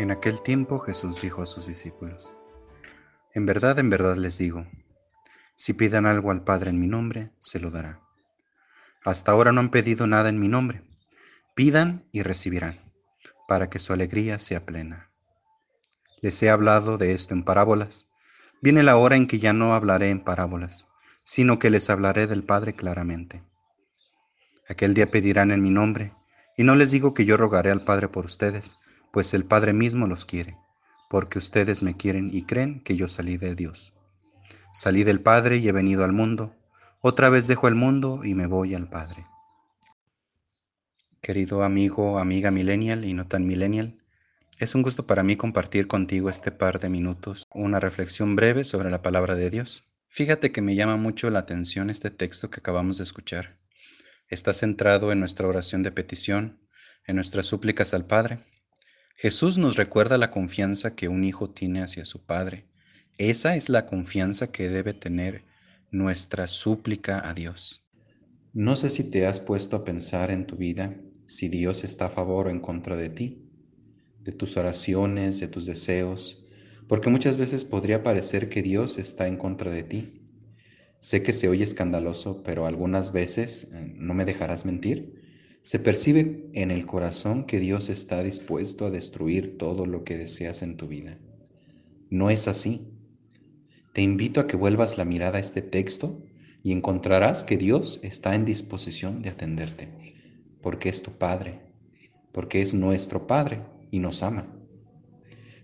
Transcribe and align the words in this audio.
En 0.00 0.10
aquel 0.10 0.40
tiempo 0.40 0.78
Jesús 0.78 1.20
dijo 1.20 1.42
a 1.42 1.46
sus 1.46 1.66
discípulos, 1.66 2.32
En 3.34 3.44
verdad, 3.44 3.78
en 3.78 3.90
verdad 3.90 4.16
les 4.16 4.38
digo, 4.38 4.66
si 5.56 5.74
pidan 5.74 6.06
algo 6.06 6.30
al 6.30 6.42
Padre 6.42 6.70
en 6.70 6.80
mi 6.80 6.86
nombre, 6.86 7.32
se 7.38 7.60
lo 7.60 7.70
dará. 7.70 8.00
Hasta 9.04 9.32
ahora 9.32 9.52
no 9.52 9.60
han 9.60 9.68
pedido 9.68 10.06
nada 10.06 10.30
en 10.30 10.40
mi 10.40 10.48
nombre. 10.48 10.82
Pidan 11.54 12.08
y 12.12 12.22
recibirán, 12.22 12.80
para 13.46 13.68
que 13.68 13.78
su 13.78 13.92
alegría 13.92 14.38
sea 14.38 14.64
plena. 14.64 15.10
Les 16.22 16.42
he 16.42 16.48
hablado 16.48 16.96
de 16.96 17.12
esto 17.12 17.34
en 17.34 17.42
parábolas. 17.42 18.08
Viene 18.62 18.82
la 18.82 18.96
hora 18.96 19.16
en 19.16 19.26
que 19.26 19.38
ya 19.38 19.52
no 19.52 19.74
hablaré 19.74 20.08
en 20.08 20.24
parábolas, 20.24 20.88
sino 21.24 21.58
que 21.58 21.68
les 21.68 21.90
hablaré 21.90 22.26
del 22.26 22.42
Padre 22.42 22.74
claramente. 22.74 23.44
Aquel 24.66 24.94
día 24.94 25.10
pedirán 25.10 25.50
en 25.50 25.60
mi 25.60 25.68
nombre, 25.68 26.14
y 26.56 26.64
no 26.64 26.74
les 26.74 26.90
digo 26.90 27.12
que 27.12 27.26
yo 27.26 27.36
rogaré 27.36 27.70
al 27.70 27.84
Padre 27.84 28.08
por 28.08 28.24
ustedes, 28.24 28.79
pues 29.12 29.34
el 29.34 29.44
Padre 29.44 29.72
mismo 29.72 30.06
los 30.06 30.24
quiere, 30.24 30.56
porque 31.08 31.38
ustedes 31.38 31.82
me 31.82 31.96
quieren 31.96 32.30
y 32.32 32.42
creen 32.42 32.80
que 32.80 32.96
yo 32.96 33.08
salí 33.08 33.36
de 33.36 33.54
Dios. 33.54 33.94
Salí 34.72 35.04
del 35.04 35.20
Padre 35.20 35.56
y 35.58 35.68
he 35.68 35.72
venido 35.72 36.04
al 36.04 36.12
mundo, 36.12 36.54
otra 37.00 37.30
vez 37.30 37.46
dejo 37.46 37.66
el 37.66 37.74
mundo 37.74 38.20
y 38.24 38.34
me 38.34 38.46
voy 38.46 38.74
al 38.74 38.88
Padre. 38.88 39.26
Querido 41.20 41.64
amigo, 41.64 42.18
amiga 42.18 42.50
millennial 42.50 43.04
y 43.04 43.14
no 43.14 43.26
tan 43.26 43.46
millennial, 43.46 44.00
es 44.58 44.74
un 44.74 44.82
gusto 44.82 45.06
para 45.06 45.22
mí 45.22 45.36
compartir 45.36 45.86
contigo 45.86 46.28
este 46.28 46.52
par 46.52 46.78
de 46.80 46.90
minutos, 46.90 47.46
una 47.50 47.80
reflexión 47.80 48.36
breve 48.36 48.64
sobre 48.64 48.90
la 48.90 49.00
palabra 49.00 49.34
de 49.34 49.48
Dios. 49.48 49.84
Fíjate 50.08 50.52
que 50.52 50.60
me 50.60 50.74
llama 50.74 50.96
mucho 50.96 51.30
la 51.30 51.38
atención 51.38 51.88
este 51.88 52.10
texto 52.10 52.50
que 52.50 52.60
acabamos 52.60 52.98
de 52.98 53.04
escuchar. 53.04 53.56
Está 54.28 54.52
centrado 54.52 55.12
en 55.12 55.20
nuestra 55.20 55.48
oración 55.48 55.82
de 55.82 55.92
petición, 55.92 56.60
en 57.06 57.16
nuestras 57.16 57.46
súplicas 57.46 57.94
al 57.94 58.04
Padre, 58.04 58.40
Jesús 59.22 59.58
nos 59.58 59.76
recuerda 59.76 60.16
la 60.16 60.30
confianza 60.30 60.96
que 60.96 61.08
un 61.08 61.24
hijo 61.24 61.50
tiene 61.50 61.82
hacia 61.82 62.06
su 62.06 62.24
Padre. 62.24 62.64
Esa 63.18 63.54
es 63.54 63.68
la 63.68 63.84
confianza 63.84 64.50
que 64.50 64.70
debe 64.70 64.94
tener 64.94 65.44
nuestra 65.90 66.46
súplica 66.46 67.28
a 67.28 67.34
Dios. 67.34 67.84
No 68.54 68.76
sé 68.76 68.88
si 68.88 69.10
te 69.10 69.26
has 69.26 69.38
puesto 69.38 69.76
a 69.76 69.84
pensar 69.84 70.30
en 70.30 70.46
tu 70.46 70.56
vida 70.56 70.96
si 71.26 71.50
Dios 71.50 71.84
está 71.84 72.06
a 72.06 72.08
favor 72.08 72.46
o 72.46 72.50
en 72.50 72.60
contra 72.60 72.96
de 72.96 73.10
ti, 73.10 73.46
de 74.20 74.32
tus 74.32 74.56
oraciones, 74.56 75.38
de 75.38 75.48
tus 75.48 75.66
deseos, 75.66 76.48
porque 76.88 77.10
muchas 77.10 77.36
veces 77.36 77.66
podría 77.66 78.02
parecer 78.02 78.48
que 78.48 78.62
Dios 78.62 78.96
está 78.96 79.28
en 79.28 79.36
contra 79.36 79.70
de 79.70 79.82
ti. 79.82 80.24
Sé 81.00 81.22
que 81.22 81.34
se 81.34 81.50
oye 81.50 81.64
escandaloso, 81.64 82.42
pero 82.42 82.64
algunas 82.64 83.12
veces, 83.12 83.70
eh, 83.74 83.92
no 83.96 84.14
me 84.14 84.24
dejarás 84.24 84.64
mentir, 84.64 85.19
se 85.62 85.78
percibe 85.78 86.48
en 86.54 86.70
el 86.70 86.86
corazón 86.86 87.44
que 87.44 87.60
Dios 87.60 87.88
está 87.88 88.22
dispuesto 88.22 88.86
a 88.86 88.90
destruir 88.90 89.58
todo 89.58 89.86
lo 89.86 90.04
que 90.04 90.16
deseas 90.16 90.62
en 90.62 90.76
tu 90.76 90.88
vida. 90.88 91.18
No 92.08 92.30
es 92.30 92.48
así. 92.48 92.94
Te 93.92 94.02
invito 94.02 94.40
a 94.40 94.46
que 94.46 94.56
vuelvas 94.56 94.96
la 94.98 95.04
mirada 95.04 95.38
a 95.38 95.40
este 95.40 95.62
texto 95.62 96.22
y 96.62 96.72
encontrarás 96.72 97.44
que 97.44 97.56
Dios 97.56 98.00
está 98.02 98.34
en 98.34 98.44
disposición 98.44 99.22
de 99.22 99.30
atenderte, 99.30 99.88
porque 100.62 100.88
es 100.88 101.02
tu 101.02 101.12
Padre, 101.12 101.60
porque 102.32 102.62
es 102.62 102.74
nuestro 102.74 103.26
Padre 103.26 103.62
y 103.90 103.98
nos 103.98 104.22
ama. 104.22 104.46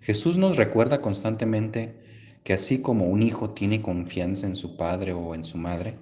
Jesús 0.01 0.37
nos 0.37 0.57
recuerda 0.57 1.01
constantemente 1.01 1.97
que 2.45 2.53
así 2.53 2.81
como 2.81 3.07
un 3.07 3.23
hijo 3.23 3.51
tiene 3.51 3.83
confianza 3.83 4.47
en 4.47 4.55
su 4.55 4.77
padre 4.77 5.13
o 5.13 5.35
en 5.35 5.43
su 5.43 5.59
madre, 5.59 5.99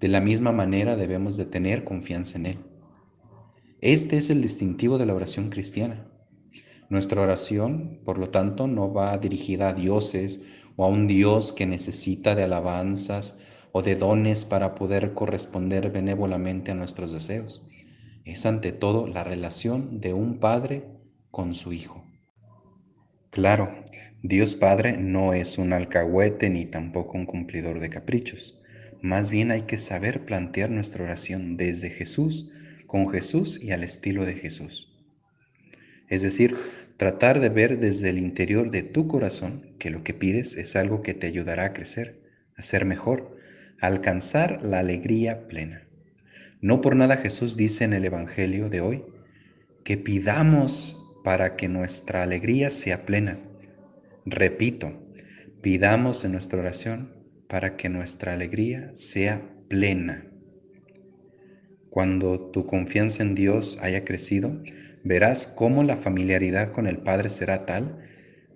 de 0.00 0.08
la 0.08 0.22
misma 0.22 0.50
manera 0.50 0.96
debemos 0.96 1.36
de 1.36 1.44
tener 1.44 1.84
confianza 1.84 2.38
en 2.38 2.46
Él. 2.46 2.58
Este 3.82 4.16
es 4.16 4.30
el 4.30 4.42
distintivo 4.42 4.96
de 4.96 5.06
la 5.06 5.14
oración 5.14 5.50
cristiana. 5.50 6.06
Nuestra 6.88 7.20
oración, 7.20 7.98
por 8.04 8.16
lo 8.16 8.30
tanto, 8.30 8.68
no 8.68 8.92
va 8.92 9.18
dirigida 9.18 9.70
a 9.70 9.74
dioses 9.74 10.44
o 10.76 10.84
a 10.84 10.86
un 10.86 11.08
Dios 11.08 11.52
que 11.52 11.66
necesita 11.66 12.36
de 12.36 12.44
alabanzas 12.44 13.40
o 13.72 13.82
de 13.82 13.96
dones 13.96 14.44
para 14.44 14.76
poder 14.76 15.14
corresponder 15.14 15.90
benévolamente 15.90 16.70
a 16.70 16.76
nuestros 16.76 17.10
deseos. 17.10 17.66
Es 18.24 18.46
ante 18.46 18.70
todo 18.70 19.08
la 19.08 19.24
relación 19.24 20.00
de 20.00 20.12
un 20.12 20.38
padre 20.38 20.84
con 21.32 21.56
su 21.56 21.72
hijo. 21.72 22.04
Claro, 23.30 23.74
Dios 24.22 24.54
Padre 24.54 24.96
no 24.96 25.32
es 25.32 25.58
un 25.58 25.72
alcahuete 25.72 26.50
ni 26.50 26.66
tampoco 26.66 27.18
un 27.18 27.26
cumplidor 27.26 27.80
de 27.80 27.90
caprichos. 27.90 28.60
Más 29.00 29.32
bien 29.32 29.50
hay 29.50 29.62
que 29.62 29.76
saber 29.76 30.24
plantear 30.24 30.70
nuestra 30.70 31.02
oración 31.02 31.56
desde 31.56 31.90
Jesús 31.90 32.52
con 32.92 33.08
Jesús 33.08 33.58
y 33.62 33.70
al 33.70 33.84
estilo 33.84 34.26
de 34.26 34.34
Jesús. 34.34 34.92
Es 36.10 36.20
decir, 36.20 36.58
tratar 36.98 37.40
de 37.40 37.48
ver 37.48 37.80
desde 37.80 38.10
el 38.10 38.18
interior 38.18 38.70
de 38.70 38.82
tu 38.82 39.08
corazón 39.08 39.74
que 39.78 39.88
lo 39.88 40.04
que 40.04 40.12
pides 40.12 40.58
es 40.58 40.76
algo 40.76 41.00
que 41.00 41.14
te 41.14 41.26
ayudará 41.26 41.64
a 41.64 41.72
crecer, 41.72 42.20
a 42.54 42.60
ser 42.60 42.84
mejor, 42.84 43.34
a 43.80 43.86
alcanzar 43.86 44.62
la 44.62 44.80
alegría 44.80 45.48
plena. 45.48 45.88
No 46.60 46.82
por 46.82 46.94
nada 46.94 47.16
Jesús 47.16 47.56
dice 47.56 47.84
en 47.84 47.94
el 47.94 48.04
Evangelio 48.04 48.68
de 48.68 48.82
hoy 48.82 49.04
que 49.84 49.96
pidamos 49.96 51.02
para 51.24 51.56
que 51.56 51.68
nuestra 51.68 52.22
alegría 52.22 52.68
sea 52.68 53.06
plena. 53.06 53.38
Repito, 54.26 55.02
pidamos 55.62 56.26
en 56.26 56.32
nuestra 56.32 56.58
oración 56.58 57.14
para 57.48 57.74
que 57.78 57.88
nuestra 57.88 58.34
alegría 58.34 58.92
sea 58.96 59.40
plena. 59.70 60.31
Cuando 61.92 62.40
tu 62.40 62.64
confianza 62.64 63.22
en 63.22 63.34
Dios 63.34 63.78
haya 63.82 64.02
crecido, 64.02 64.62
verás 65.04 65.46
cómo 65.46 65.84
la 65.84 65.98
familiaridad 65.98 66.72
con 66.72 66.86
el 66.86 66.96
Padre 66.96 67.28
será 67.28 67.66
tal, 67.66 67.98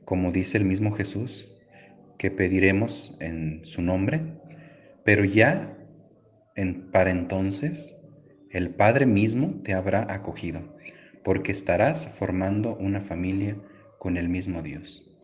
como 0.06 0.32
dice 0.32 0.56
el 0.56 0.64
mismo 0.64 0.92
Jesús, 0.92 1.54
que 2.16 2.30
pediremos 2.30 3.18
en 3.20 3.62
su 3.62 3.82
nombre, 3.82 4.22
pero 5.04 5.26
ya 5.26 5.76
para 6.90 7.10
entonces 7.10 7.98
el 8.50 8.70
Padre 8.70 9.04
mismo 9.04 9.60
te 9.62 9.74
habrá 9.74 10.10
acogido, 10.10 10.74
porque 11.22 11.52
estarás 11.52 12.08
formando 12.08 12.74
una 12.78 13.02
familia 13.02 13.58
con 13.98 14.16
el 14.16 14.30
mismo 14.30 14.62
Dios. 14.62 15.14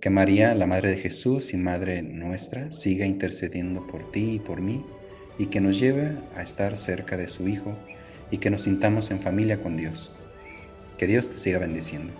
Que 0.00 0.10
María, 0.10 0.54
la 0.54 0.66
Madre 0.66 0.90
de 0.90 0.98
Jesús 0.98 1.54
y 1.54 1.56
Madre 1.56 2.02
nuestra, 2.02 2.70
siga 2.70 3.04
intercediendo 3.04 3.88
por 3.88 4.12
ti 4.12 4.34
y 4.34 4.38
por 4.38 4.60
mí 4.60 4.84
y 5.40 5.46
que 5.46 5.62
nos 5.62 5.80
lleve 5.80 6.18
a 6.36 6.42
estar 6.42 6.76
cerca 6.76 7.16
de 7.16 7.26
su 7.26 7.48
Hijo 7.48 7.74
y 8.30 8.36
que 8.36 8.50
nos 8.50 8.64
sintamos 8.64 9.10
en 9.10 9.20
familia 9.20 9.62
con 9.62 9.74
Dios. 9.74 10.12
Que 10.98 11.06
Dios 11.06 11.30
te 11.30 11.38
siga 11.38 11.58
bendiciendo. 11.58 12.12